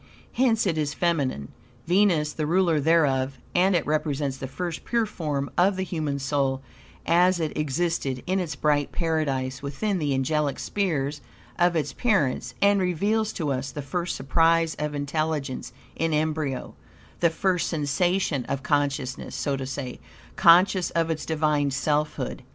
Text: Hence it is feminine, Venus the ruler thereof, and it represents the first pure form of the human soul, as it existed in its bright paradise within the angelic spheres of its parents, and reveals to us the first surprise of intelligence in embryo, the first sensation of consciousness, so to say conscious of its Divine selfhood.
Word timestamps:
Hence 0.33 0.65
it 0.65 0.79
is 0.79 0.95
feminine, 0.95 1.49
Venus 1.85 2.33
the 2.33 2.47
ruler 2.47 2.79
thereof, 2.79 3.37
and 3.53 3.75
it 3.75 3.85
represents 3.85 4.37
the 4.37 4.47
first 4.47 4.83
pure 4.83 5.05
form 5.05 5.51
of 5.59 5.75
the 5.75 5.83
human 5.83 6.17
soul, 6.17 6.63
as 7.05 7.39
it 7.39 7.55
existed 7.55 8.23
in 8.25 8.39
its 8.39 8.55
bright 8.55 8.91
paradise 8.91 9.61
within 9.61 9.99
the 9.99 10.15
angelic 10.15 10.57
spheres 10.57 11.21
of 11.59 11.75
its 11.75 11.93
parents, 11.93 12.55
and 12.63 12.81
reveals 12.81 13.31
to 13.33 13.51
us 13.51 13.69
the 13.69 13.83
first 13.83 14.15
surprise 14.15 14.75
of 14.79 14.95
intelligence 14.95 15.71
in 15.95 16.15
embryo, 16.15 16.73
the 17.19 17.29
first 17.29 17.67
sensation 17.67 18.43
of 18.45 18.63
consciousness, 18.63 19.35
so 19.35 19.55
to 19.55 19.67
say 19.67 19.99
conscious 20.35 20.89
of 20.89 21.11
its 21.11 21.27
Divine 21.27 21.69
selfhood. 21.69 22.41